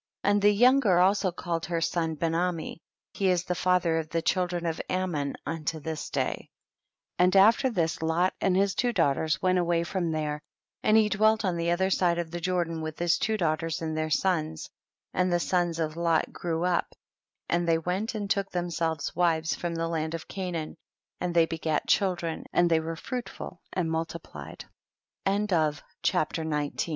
[0.23, 0.31] 59.
[0.33, 2.77] And the younger also called her son Benami;
[3.13, 6.37] he is the father of the children of Ammon unto this day.
[7.19, 7.19] 60.
[7.19, 10.41] And after this Lot and his two daughters went away from there,
[10.81, 13.93] and he dwelt on the otlier side of the Jordan with his two daughters ami
[13.93, 14.71] their sons,
[15.13, 16.95] and the sons of Lot grew up,
[17.47, 20.77] and they went and took them selves wives from the land of Canaan,
[21.19, 24.15] and they begat children and they w^ere fruitful and mult